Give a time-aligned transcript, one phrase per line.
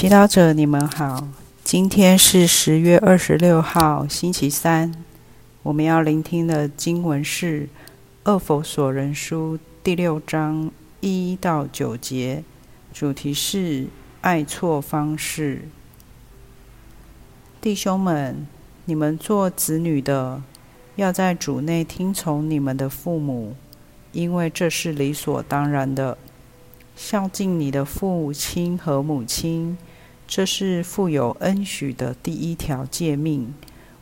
[0.00, 1.28] 祈祷者，你们好。
[1.62, 4.94] 今天是十月二十六号，星期三。
[5.62, 7.64] 我们要聆听的经文是
[8.24, 12.42] 《二佛所人书》第六章一到九节，
[12.94, 13.88] 主题是
[14.22, 15.68] 爱错方式。
[17.60, 18.46] 弟兄们，
[18.86, 20.42] 你们做子女的，
[20.96, 23.54] 要在主内听从你们的父母，
[24.12, 26.16] 因为这是理所当然的。
[26.96, 29.78] 孝敬你的父亲和母亲，
[30.30, 33.52] 这是富有恩许的第一条诫命，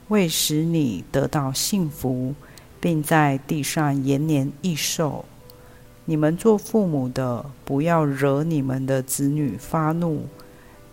[0.09, 2.35] 为使你得到幸福，
[2.79, 5.25] 并在地上延年益寿。
[6.05, 10.27] 你们做父母的，不要惹你们的子女发怒，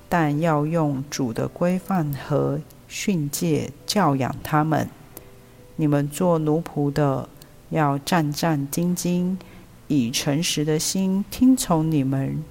[0.08, 4.90] 但要用主的规范和训诫教养他们。
[5.76, 7.28] 你们做奴仆的，
[7.72, 9.36] 要战战兢兢。
[9.90, 12.42] 以诚实的心听从你们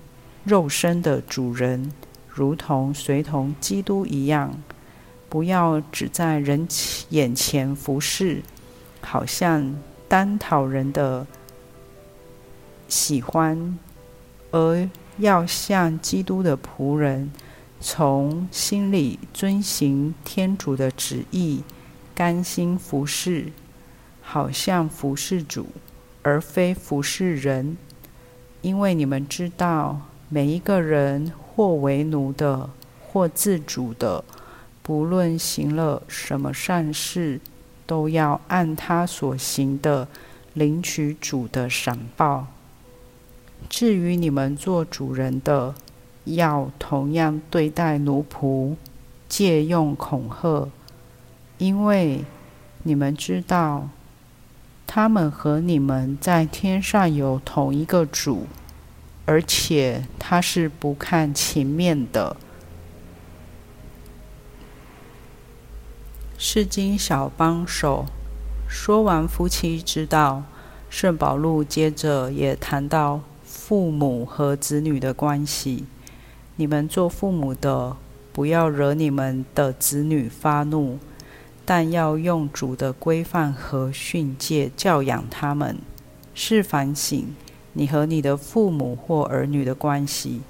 [0.45, 1.91] 肉身的主人，
[2.35, 4.53] 如同随同基督一样。
[5.31, 6.69] 不要只在人
[7.09, 8.43] 眼前服侍，
[9.01, 9.75] 好像
[10.07, 11.27] 单讨人的
[12.87, 13.79] 喜欢，
[14.53, 17.33] 而要像基督的仆人，
[17.81, 21.63] 从心里遵行天主的旨意，
[22.15, 23.51] 甘心服侍，
[24.23, 25.67] 好像服侍主。
[26.23, 27.77] 而非服侍人，
[28.63, 32.69] 因为你们知道，每一个人或为奴的，
[33.07, 34.25] 或自主的，
[34.83, 37.41] 不论行了什么善事，
[37.87, 40.09] 都要按他所行的
[40.53, 42.49] 领取主的赏报。
[43.69, 45.75] 至于你们做主人的，
[46.25, 48.75] 要同样对待奴仆，
[49.29, 50.69] 借用恐吓，
[51.59, 52.25] 因为
[52.83, 53.89] 你们知道。
[54.87, 58.47] 他们和你们在天上有同一个主，
[59.27, 62.37] 而且他是不看情面的。
[66.37, 68.07] 是经小帮手
[68.69, 70.43] 说完夫妻之道，
[70.91, 75.85] 圣保禄接着也谈到父母和子女的关系。
[76.57, 77.97] 你们做父母的，
[78.33, 80.99] 不要惹你们的子女发怒。
[81.67, 85.79] 但要用主的规范和训诫教养他们，
[86.35, 87.35] 是反省
[87.75, 90.41] 你和你的父母或儿女的关系。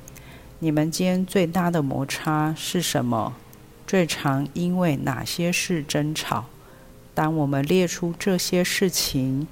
[0.60, 3.34] 你们间最大的摩擦是什么？
[3.86, 6.46] 最常因为哪些事争吵？
[7.12, 9.46] 当我们列出这些事情，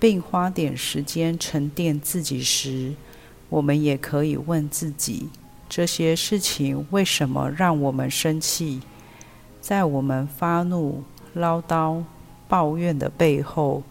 [0.00, 2.94] 并花点时间沉淀自己时，
[3.48, 5.28] 我们也可以问自己：
[5.68, 8.80] 这些事情为什么让我们生气？
[9.60, 11.04] 在我们发怒、
[11.34, 12.02] 唠叨、
[12.48, 13.82] 抱怨的背后，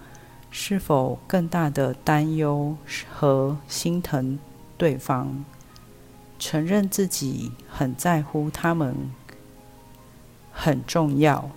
[0.60, 2.76] 是否更大的担忧
[3.14, 4.40] 和心疼
[4.76, 5.28] 对方？
[6.40, 9.12] 承认自己很在乎他们
[10.52, 11.52] 很重要，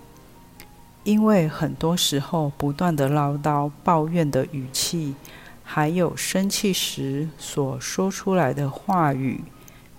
[1.03, 5.15] 因为很多时候不断的唠叨、抱怨的语气，
[5.63, 9.43] 还有生气时所说出来的话语。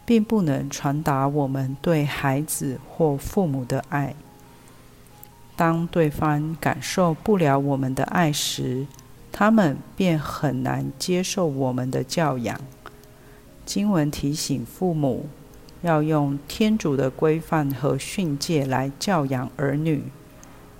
[0.04, 4.14] 并不能传达我们对孩子或父母的爱。
[5.54, 8.86] 当对方感受不了我们的爱时，
[9.30, 12.60] 他们便很难接受我们的教养。
[13.64, 15.26] 经文提醒父母
[15.82, 20.04] 要用天主的规范和训诫来教养儿女。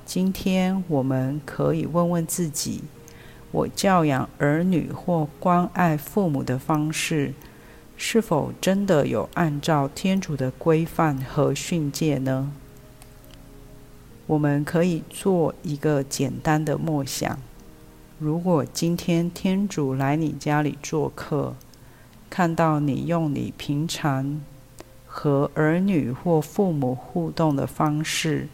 [0.05, 2.83] 今天我们可以问问自己：
[3.53, 7.35] 我教养儿女或关爱父母的方式。
[7.97, 12.51] 是否真的有按照天主的规范和训诫呢？
[14.27, 17.39] 我们可以做一个简单的默想：
[18.19, 21.55] 如果今天天主来你家里做客，
[22.31, 24.41] 看到你用你平常
[25.07, 28.49] 和儿女或父母互动的方式，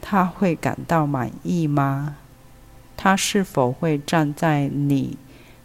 [0.00, 2.16] 他会感到满意吗？
[2.96, 5.18] 他是否会站在你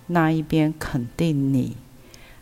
[0.08, 1.78] 那一边肯定你？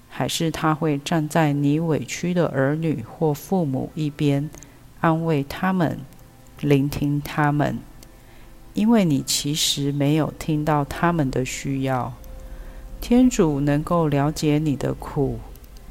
[0.09, 4.50] 还是他会站在你委屈的儿女或父母一边，
[5.00, 6.00] 安慰他们，
[6.59, 7.79] 聆听他们，
[8.73, 12.13] 因为你其实没有听到他们的需要。
[12.99, 15.39] 天主能够了解你的苦，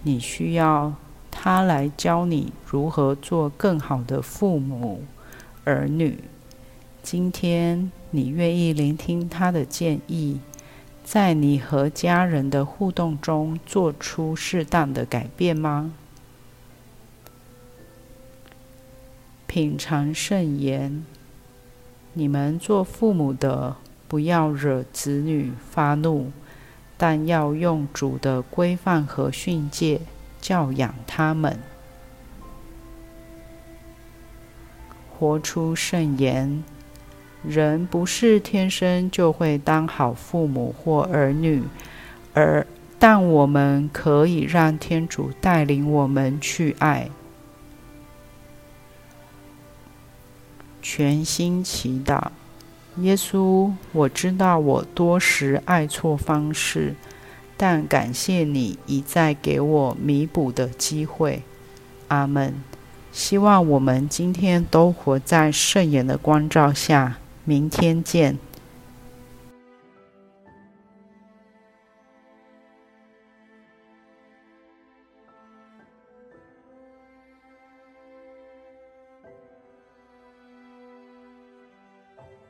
[0.02, 0.94] 你需要
[1.30, 5.02] 他来教你如何做更好的父母、
[5.64, 6.18] 儿女。
[7.02, 10.40] 今天你愿意聆听他的建议？
[11.04, 15.92] 在你和家人的互动中做出适当的改变吗？
[19.56, 21.02] 品尝圣言，
[22.12, 23.74] 你们做父母的
[24.06, 26.30] 不要惹子女发怒，
[26.98, 30.02] 但要用主的规范和训诫
[30.42, 31.58] 教养他们。
[35.08, 36.62] 活出圣言。
[37.42, 41.62] 人不是天生就会当好父母或儿女，
[42.34, 42.66] 而
[42.98, 47.08] 但我们可以让天主带领我们去爱。
[50.88, 52.28] 全心祈祷，
[52.98, 56.94] 耶稣，我知道我多时爱错方式，
[57.56, 61.42] 但感谢你一再给我弥补的机会。
[62.06, 62.54] 阿门。
[63.10, 67.16] 希望我们今天都活在圣言的光照下。
[67.44, 68.38] 明天见。